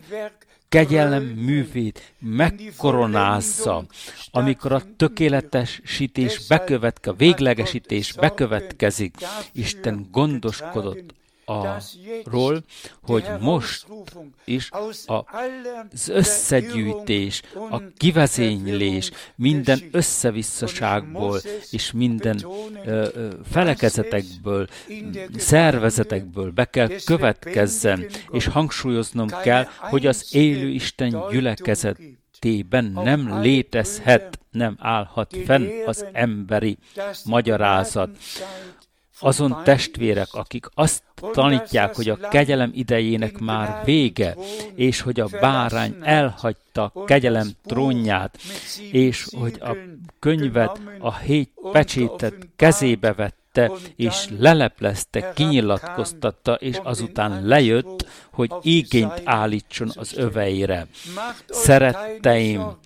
[0.70, 3.86] kegyelem művét megkoronázza,
[4.32, 9.16] amikor a tökéletesítés bekövetkezik, a véglegesítés bekövetkezik,
[9.52, 11.14] Isten gondoskodott
[11.50, 12.64] arról,
[13.02, 13.88] hogy most
[14.46, 14.70] is
[15.06, 21.40] az összegyűjtés, a kivezénylés minden összevisszaságból
[21.72, 22.46] és minden
[23.52, 24.68] felekezetekből,
[25.38, 34.76] szervezetekből be kell következzen, és hangsúlyoznom kell, hogy az élő Isten gyülekezetében nem létezhet, nem
[34.80, 36.78] állhat fenn az emberi
[37.26, 38.10] magyarázat
[39.20, 44.36] azon testvérek, akik azt tanítják, hogy a kegyelem idejének már vége,
[44.76, 48.38] és hogy a bárány elhagyta kegyelem trónját,
[48.92, 49.76] és hogy a
[50.20, 59.92] könyvet, a hét pecsétet kezébe vette, és leleplezte, kinyilatkoztatta, és azután lejött, hogy igényt állítson
[59.96, 60.88] az öveire.
[61.48, 62.78] Szeretteim,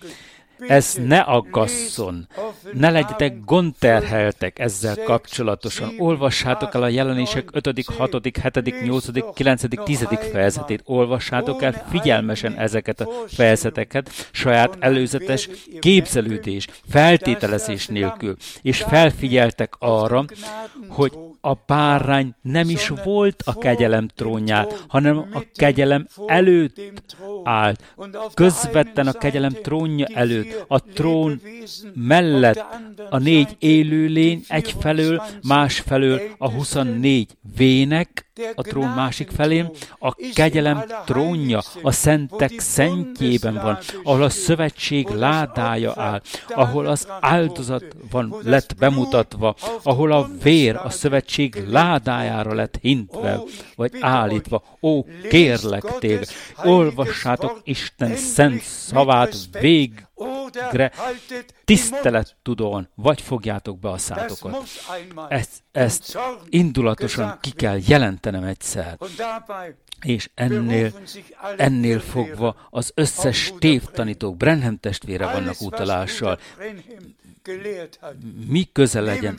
[0.58, 2.26] ez ne aggasszon,
[2.72, 5.94] ne legyetek gondterheltek ezzel kapcsolatosan.
[5.98, 10.06] Olvassátok el a jelenések 5., 6., 7., 8., 9., 10.
[10.32, 10.82] fejezetét.
[10.84, 15.48] Olvassátok el figyelmesen ezeket a fejezeteket, saját előzetes
[15.80, 20.24] képzelődés, feltételezés nélkül, és felfigyeltek arra,
[20.88, 26.80] hogy a bárány nem is volt a kegyelem trónján, hanem a kegyelem előtt
[27.44, 27.94] állt,
[28.34, 31.40] közvetten a kegyelem trónja előtt, a trón
[31.94, 32.64] mellett
[33.10, 38.24] a négy élőlény egyfelől, másfelől a 24 vének,
[38.54, 45.92] a trón másik felén, a kegyelem trónja a szentek szentjében van, ahol a szövetség ládája
[45.96, 53.40] áll, ahol az áldozat van, lett bemutatva, ahol a vér a szövetség ládájára lett hintve,
[53.76, 54.62] vagy állítva.
[54.80, 56.28] Ó, kérlek téged,
[56.64, 60.12] olvassátok Isten szent szavát végre,
[61.64, 64.68] tisztelet tudóan, vagy fogjátok be a szátokat.
[65.28, 68.98] Ezt, ezt indulatosan ki kell jelentenem egyszer.
[70.00, 70.92] És ennél,
[71.56, 76.38] ennél fogva az összes tévtanítók, Brenham testvére vannak utalással.
[78.48, 79.38] Mi köze legyen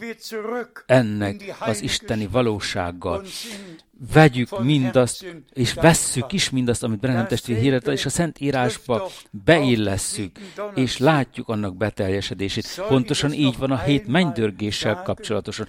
[0.86, 3.26] ennek az isteni valósággal?
[4.14, 10.40] Vegyük mindazt, és vesszük is mindazt, amit Brennan testvér híret, és a Szent Írásba beillesszük,
[10.76, 12.84] és látjuk annak beteljesedését.
[12.88, 15.68] Pontosan így van a hét mennydörgéssel kapcsolatosan.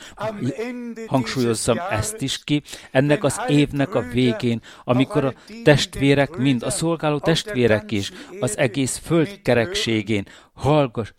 [1.07, 7.18] Hangsúlyozzam ezt is ki, ennek az évnek a végén, amikor a testvérek, mind a szolgáló
[7.18, 11.12] testvérek is, az egész föld kerekségén hallgass,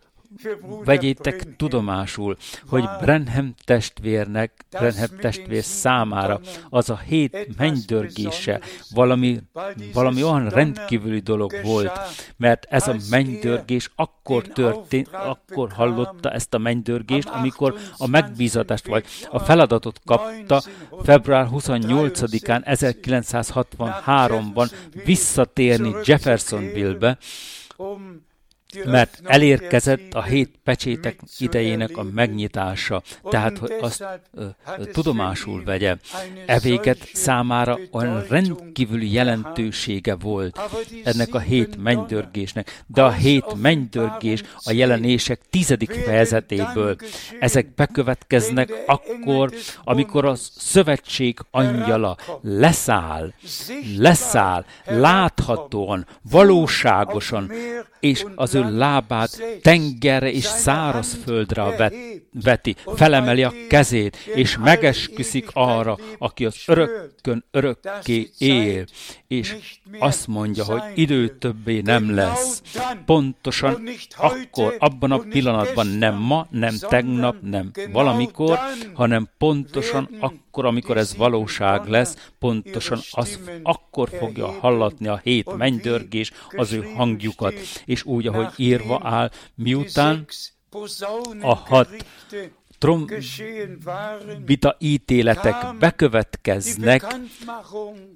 [0.83, 8.61] vegyétek tudomásul, hogy Brenham testvérnek, Brenham testvér számára az a hét mennydörgése
[8.93, 9.39] valami,
[9.93, 11.99] valami olyan rendkívüli dolog volt,
[12.37, 19.05] mert ez a mennydörgés akkor történt, akkor hallotta ezt a mennydörgést, amikor a megbízatást vagy
[19.29, 20.61] a feladatot kapta
[21.03, 24.71] február 28-án 1963-ban
[25.05, 27.17] visszatérni Jeffersonville-be,
[28.85, 34.03] mert elérkezett a hét pecsétek idejének a megnyitása, tehát hogy azt
[34.33, 34.45] ö,
[34.91, 35.95] tudomásul vegye.
[36.45, 40.59] E véget számára olyan rendkívüli jelentősége volt
[41.03, 46.95] ennek a hét mennydörgésnek, de a hét mennydörgés a jelenések tizedik fejezetéből.
[47.39, 49.51] Ezek bekövetkeznek akkor,
[49.83, 53.33] amikor a szövetség angyala leszáll,
[53.97, 57.51] leszáll, láthatóan, valóságosan,
[57.99, 61.93] és az ő lábát tengerre és szárazföldre vet,
[62.43, 68.85] veti, felemeli a kezét, és megesküszik arra, aki az örökkön örökké él,
[69.27, 69.55] és
[69.99, 72.61] azt mondja, hogy idő többé nem lesz.
[73.05, 78.59] Pontosan akkor, abban a pillanatban, nem ma, nem tegnap, nem valamikor,
[78.93, 86.31] hanem pontosan akkor, amikor ez valóság lesz, pontosan az akkor fogja hallatni a hét mennydörgés
[86.55, 87.53] az ő hangjukat,
[87.85, 90.25] és úgy, ahogy írva áll, miután
[91.41, 92.05] a hat
[92.77, 97.05] trombita ítéletek bekövetkeznek,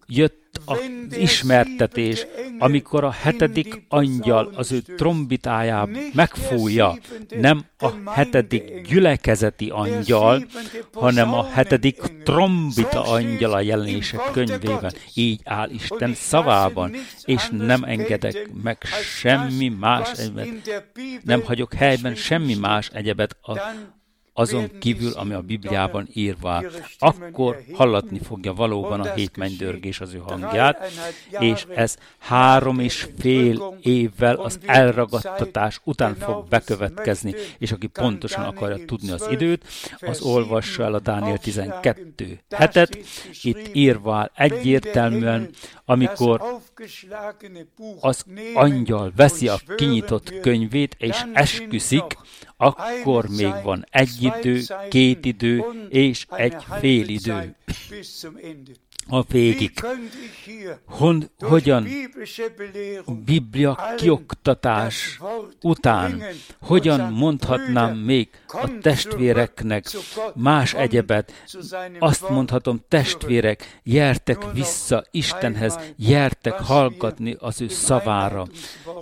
[0.07, 0.79] jött az
[1.17, 2.25] ismertetés,
[2.59, 6.97] amikor a hetedik angyal az ő trombitáját megfújja,
[7.39, 10.45] nem a hetedik gyülekezeti angyal,
[10.93, 14.93] hanem a hetedik trombita angyal a jelenések könyvében.
[15.13, 16.93] Így áll Isten szavában,
[17.23, 18.83] és nem engedek meg
[19.19, 20.47] semmi más egyebet,
[21.23, 23.59] nem hagyok helyben semmi más egyebet a
[24.33, 26.63] azon kívül, ami a Bibliában írva,
[26.99, 30.91] akkor hallatni fogja valóban a hét mennydörgés az ő hangját,
[31.39, 38.85] és ez három és fél évvel az elragadtatás után fog bekövetkezni, és aki pontosan akarja
[38.85, 39.65] tudni az időt,
[39.99, 42.97] az olvassa el a Dániel 12 hetet,
[43.41, 45.49] itt írva egyértelműen,
[45.91, 46.41] amikor
[47.99, 52.03] az angyal veszi a kinyitott könyvét, és esküszik,
[52.57, 57.55] akkor még van egy idő, két idő és egy fél idő
[59.11, 59.71] a végig.
[60.85, 61.87] Hon, hogyan
[63.25, 65.19] Biblia kioktatás
[65.61, 66.23] után,
[66.61, 69.85] hogyan mondhatnám még a testvéreknek
[70.35, 71.33] más egyebet,
[71.99, 78.47] azt mondhatom, testvérek, jertek vissza Istenhez, jertek hallgatni az ő szavára.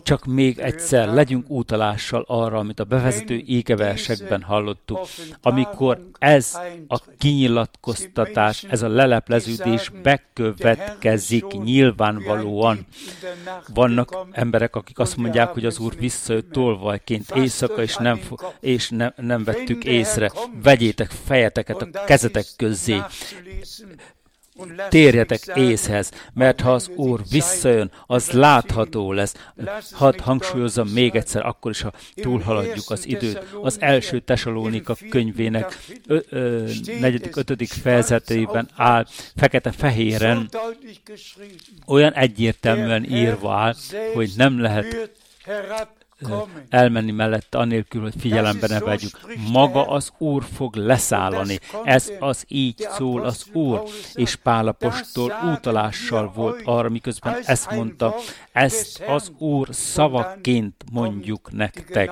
[0.03, 5.07] Csak még egyszer legyünk útalással arra, amit a bevezető égeversekben hallottuk,
[5.41, 6.57] amikor ez
[6.87, 12.85] a kinyilatkoztatás, ez a lelepleződés bekövetkezik nyilvánvalóan.
[13.73, 18.19] Vannak emberek, akik azt mondják, hogy az Úr visszajött tolvajként éjszaka, és nem,
[18.59, 20.31] és nem, nem vettük észre.
[20.63, 23.01] Vegyétek fejeteket a kezetek közé
[24.89, 29.33] térjetek észhez, mert ha az Úr visszajön, az látható lesz.
[29.91, 33.43] Hadd hangsúlyozom még egyszer, akkor is, ha túlhaladjuk az időt.
[33.61, 39.05] Az első Tesalónika könyvének ö, ö, negyedik, ötödik fejezetében áll
[39.35, 40.49] fekete-fehéren
[41.85, 43.75] olyan egyértelműen írva áll,
[44.13, 45.11] hogy nem lehet
[46.69, 49.19] elmenni mellette, anélkül, hogy figyelembe ne vegyük.
[49.51, 51.59] Maga az Úr fog leszállani.
[51.83, 53.83] Ez az így szól az Úr.
[54.13, 58.15] És Pálapostól útalással volt arra, miközben ezt mondta,
[58.51, 62.11] ezt az Úr szavaként mondjuk nektek.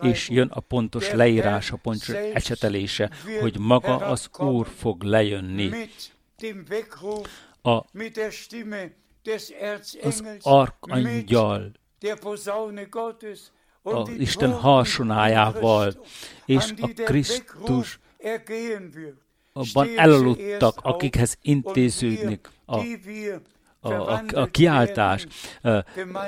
[0.00, 5.70] És jön a pontos leírás, a pontos ecsetelése, hogy maga az Úr fog lejönni.
[7.62, 7.82] A,
[10.02, 11.72] az arkangyal
[13.82, 16.04] a Isten harsonájával,
[16.44, 17.98] és a Krisztus
[19.52, 22.80] abban elaludtak, akikhez intéződnek a
[23.80, 25.26] a, a, a kiáltás,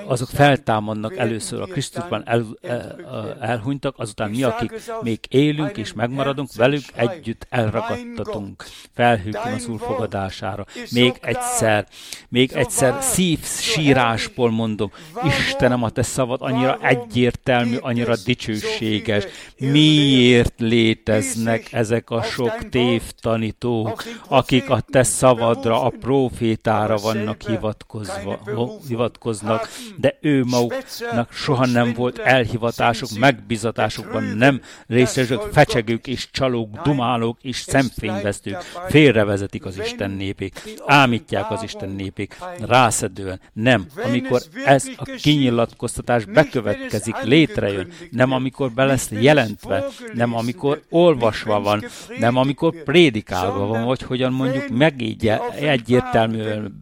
[0.06, 6.54] azok feltámadnak először a Krisztusban el, el, elhunytak, azután mi, akik még élünk és megmaradunk,
[6.56, 8.64] velük együtt elragadtatunk.
[8.94, 10.66] felhőkön az Úr fogadására.
[10.90, 11.86] Még egyszer,
[12.28, 14.90] még egyszer szív sírásból mondom,
[15.24, 19.24] Istenem, a te szavad annyira egyértelmű, annyira dicsőséges.
[19.58, 28.40] Miért léteznek ezek a sok tévtanítók, akik a te szavadra, a profétára vannak hivatkozva,
[28.88, 34.60] hivatkoznak, de ő maguknak soha nem volt elhivatások, megbizatásokban nem.
[34.86, 38.56] Részesek, fecsegők és csalók, dumálók és szemfényvesztők,
[38.88, 42.36] félrevezetik az Isten népét, ámítják az Isten népét,
[42.66, 43.40] rászedően.
[43.52, 51.60] Nem, amikor ez a kinyilatkoztatás bekövetkezik, létrejön, nem amikor be lesz jelentve, nem amikor olvasva
[51.60, 51.84] van,
[52.18, 56.78] nem amikor prédikálva van, vagy hogyan mondjuk megígye egyértelműen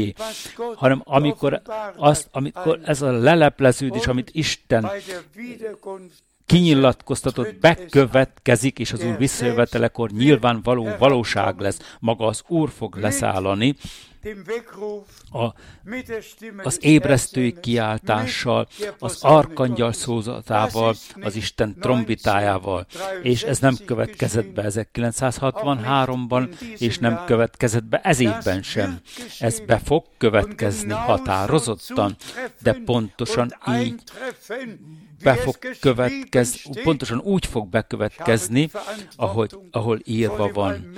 [0.00, 0.14] felé,
[0.74, 1.62] hanem amikor,
[1.96, 4.90] azt, amikor ez a lelepleződés, amit Isten
[6.46, 13.76] kinyilatkoztatott, bekövetkezik, és az Úr visszajövetelekor nyilvánvaló valóság lesz, maga az Úr fog leszállani,
[15.30, 15.54] a,
[16.62, 18.68] az ébresztői kiáltással,
[18.98, 22.86] az arkangyal szózatával, az Isten trombitájával.
[23.22, 29.00] És ez nem következett be 1963-ban, és nem következett be ez évben sem.
[29.38, 32.16] Ez be fog következni határozottan,
[32.62, 34.02] de pontosan így
[35.22, 38.70] be fog következni, pontosan úgy fog bekövetkezni,
[39.16, 40.92] ahogy, ahol írva van.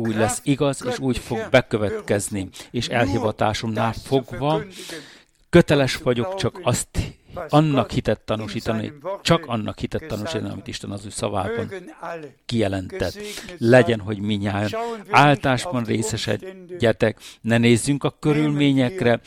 [0.00, 4.62] Úgy lesz igaz, és úgy fog bekövetkezni, és elhivatásomnál fogva
[5.50, 6.88] köteles vagyok csak azt
[7.48, 11.72] annak hitet tanúsítani, csak annak hitet tanúsítani, amit Isten az ő szavában
[12.46, 13.18] kijelentett.
[13.58, 14.70] Legyen, hogy minnyáján
[15.10, 19.20] áltásban részesedjetek, ne nézzünk a körülményekre,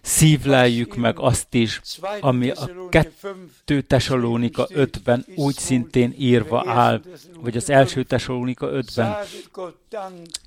[0.00, 1.80] szívleljük meg azt is,
[2.20, 7.00] ami a kettő Tesalónika 5-ben úgy szintén írva áll,
[7.40, 9.16] vagy az első Tesalónika 5-ben.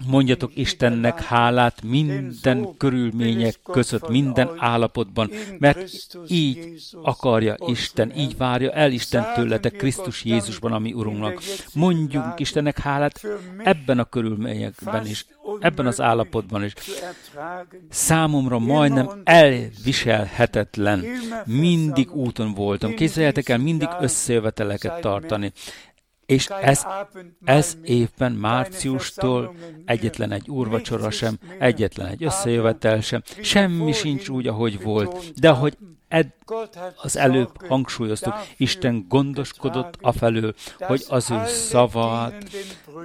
[0.07, 5.89] Mondjatok Istennek hálát minden körülmények között, minden állapotban, mert
[6.33, 11.41] így akarja Isten, így várja el Isten tőletek Krisztus Jézusban, ami Urunknak.
[11.73, 13.21] Mondjunk Istennek hálát
[13.57, 15.25] ebben a körülményekben is,
[15.59, 16.73] ebben az állapotban is.
[17.89, 21.05] Számomra majdnem elviselhetetlen.
[21.45, 22.93] Mindig úton voltam.
[22.93, 25.51] Képzeljetek el, mindig összejöveteleket tartani.
[26.25, 26.85] És ez,
[27.45, 29.55] ez évben márciustól
[29.85, 35.39] egyetlen egy úrvacsora sem, egyetlen egy összejövetel sem, semmi sincs úgy, ahogy volt.
[35.39, 35.77] De ahogy
[36.13, 36.33] ed,
[36.95, 42.49] az előbb hangsúlyoztuk, Isten gondoskodott afelől, hogy az ő szavát,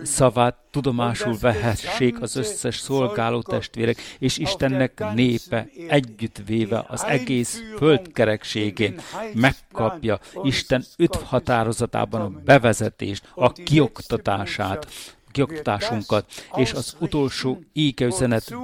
[0.02, 9.00] szavát tudomásul vehessék az összes szolgáló testvérek, és Istennek népe együttvéve az egész földkerekségén
[9.34, 14.86] megkapja Isten öt határozatában a bevezetést, a kioktatását,
[15.32, 18.54] kioktatásunkat, és az utolsó ékeüzenet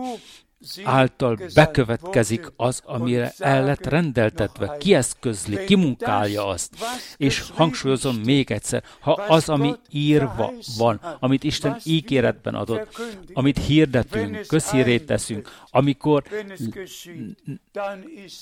[0.85, 6.75] által bekövetkezik az, amire el lett rendeltetve, kieszközli, kimunkálja azt.
[7.17, 12.97] És hangsúlyozom még egyszer, ha az, ami írva van, amit Isten ígéretben adott,
[13.33, 16.23] amit hirdetünk, közhírét teszünk, amikor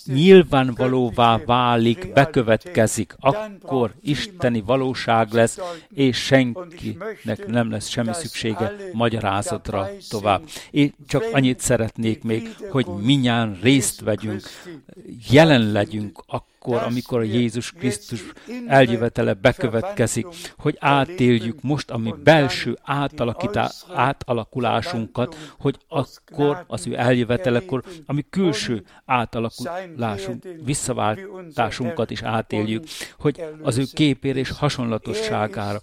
[0.04, 5.58] nyilvánvalóvá válik, bekövetkezik, akkor isteni valóság lesz,
[5.94, 10.42] és senkinek nem lesz semmi szüksége magyarázatra tovább.
[10.70, 14.42] Én csak annyit szeretnék még, hogy minnyán részt vegyünk,
[15.30, 18.22] jelen legyünk akkor, akkor, amikor Jézus Krisztus
[18.66, 20.26] eljövetele bekövetkezik,
[20.58, 22.78] hogy átéljük most a mi belső
[23.94, 32.84] átalakulásunkat, hogy akkor az ő eljövetelekor, ami külső átalakulásunk, visszaváltásunkat is átéljük,
[33.18, 35.82] hogy az ő képére és hasonlatosságára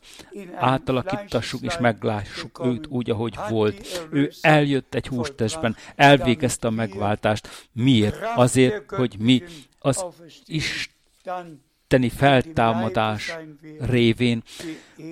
[0.55, 4.07] átalakítassuk és meglássuk őt úgy, ahogy volt.
[4.11, 7.67] Ő eljött egy hústestben, elvégezte a megváltást.
[7.71, 8.17] Miért?
[8.35, 9.43] Azért, hogy mi
[9.79, 10.05] az
[10.45, 13.37] isteni feltámadás
[13.79, 14.43] révén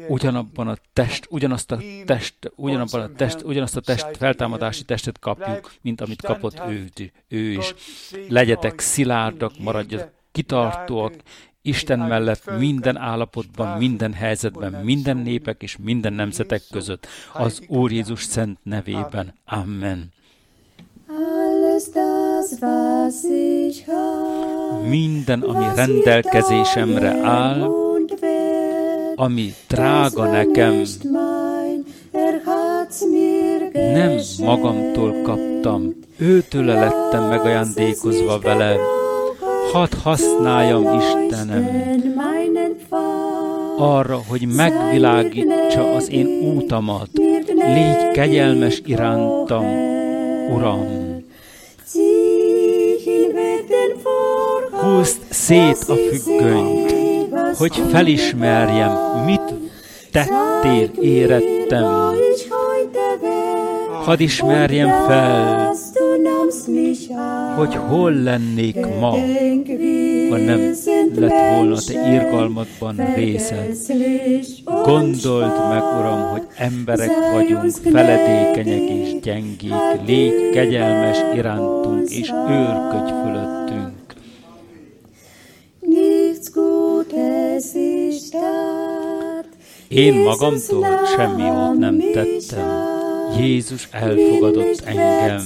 [0.08, 5.74] ugyanabban a test, ugyanazt a test, ugyanabban a test, ugyanazt a test, feltámadási testet kapjuk,
[5.82, 6.90] mint amit kapott ő,
[7.28, 7.74] ő is.
[8.28, 11.14] Legyetek szilárdak, maradjatok kitartóak,
[11.62, 18.24] Isten mellett minden állapotban, minden helyzetben, minden népek és minden nemzetek között, az Úr Jézus
[18.24, 19.34] szent nevében.
[19.46, 20.14] Amen.
[24.90, 27.72] Minden, ami rendelkezésemre áll,
[29.16, 30.84] ami drága nekem,
[33.74, 38.76] nem magamtól kaptam, őtőle lettem megajándékozva vele.
[39.72, 41.86] Hadd használjam Istenem
[43.78, 47.10] arra, hogy megvilágítsa az én útamat.
[47.56, 49.66] Légy kegyelmes irántam,
[50.50, 51.07] Uram!
[54.88, 56.94] Húzd szét a függönyt,
[57.58, 58.92] hogy felismerjem,
[59.26, 59.54] mit
[60.12, 61.84] tettél érettem.
[64.04, 65.74] Hadd ismerjem fel,
[67.56, 69.10] hogy hol lennék ma,
[70.30, 70.74] ha nem
[71.16, 73.78] lett volna te irgalmadban részed.
[74.84, 83.96] Gondold meg, Uram, hogy emberek vagyunk, feledékenyek és gyengék, légy kegyelmes irántunk, és őrködj fölöttünk.
[89.88, 90.86] Én magamtól
[91.16, 92.96] semmi jót nem tettem.
[93.40, 95.42] Jézus elfogadott engem,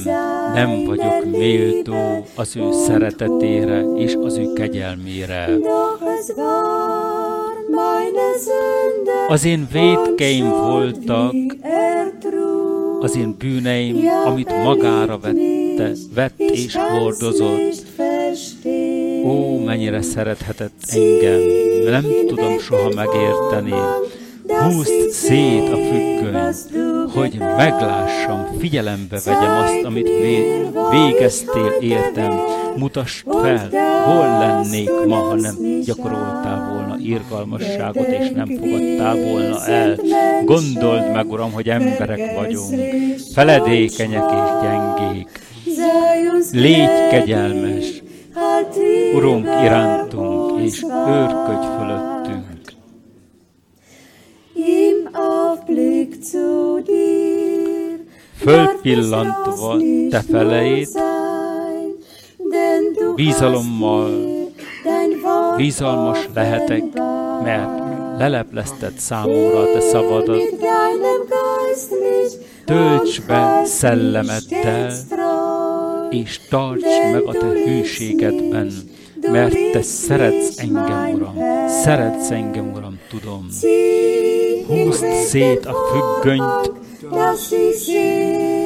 [0.53, 5.49] nem vagyok méltó az ő szeretetére és az ő kegyelmére.
[9.27, 11.33] Az én védkeim voltak,
[12.99, 17.85] az én bűneim, amit magára vette, vett és hordozott.
[19.25, 21.41] Ó, mennyire szerethetett engem,
[21.83, 23.73] nem tudom soha megérteni.
[24.59, 26.55] Húzd szét a függönyt,
[27.13, 30.09] hogy meglássam, figyelembe vegyem azt, amit
[30.91, 32.33] végeztél értem.
[32.77, 33.69] Mutass fel,
[34.05, 39.97] hol lennék ma, ha nem gyakoroltál volna irgalmasságot, és nem fogadtál volna el.
[40.45, 42.81] Gondold meg, Uram, hogy emberek vagyunk,
[43.33, 45.29] feledékenyek és gyengék.
[46.51, 48.01] Légy kegyelmes,
[49.15, 52.50] Urunk irántunk, és őrködj fölöttünk.
[58.37, 59.77] Fölpillantva
[60.09, 60.87] te feleid,
[63.15, 64.09] bízalommal,
[65.57, 66.83] bízalmas lehetek,
[67.43, 67.69] mert
[68.17, 70.41] leleplezted számomra a te szabadat.
[72.65, 74.91] Tölts be szellemeddel,
[76.09, 78.71] és tarts meg a te hűségedben,
[79.31, 81.35] mert te szeretsz engem, Uram,
[81.67, 83.47] szeretsz engem, Uram, tudom.
[84.71, 86.71] Húzd szét a függönyt,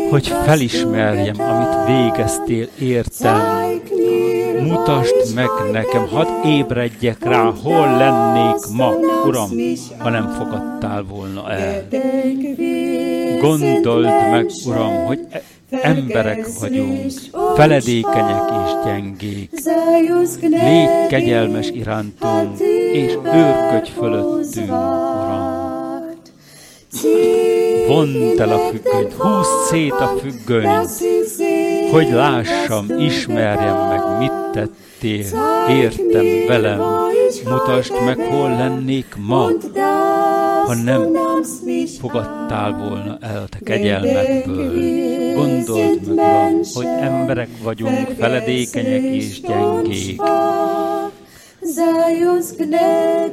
[0.10, 3.41] hogy felismerjem, amit végeztél értem.
[4.62, 8.93] Mutasd meg nekem, hadd ébredjek rá, hol lennék ma,
[9.26, 9.49] Uram,
[9.97, 11.88] ha nem fogadtál volna el.
[13.39, 15.20] Gondold meg, Uram, hogy
[15.82, 17.12] emberek vagyunk,
[17.56, 19.51] feledékenyek és gyengék.
[20.41, 22.60] Légy kegyelmes irántunk,
[22.93, 25.55] és őrködj fölöttünk, Uram.
[27.88, 30.89] Vond el a függönyt, húzd szét a függönyt,
[31.91, 35.26] hogy lássam, ismerjem meg, mit tettél,
[35.70, 36.82] értem velem,
[37.50, 39.50] mutasd meg, hol lennék ma,
[40.66, 41.18] ha nem
[42.00, 44.74] fogadtál volna el te kegyelmedből.
[45.36, 50.22] Gondold meg, hogy emberek vagyunk, feledékenyek és gyengék.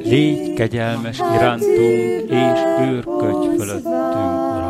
[0.02, 4.61] Légy kegyelmes irántunk, és őrködj fölöttünk.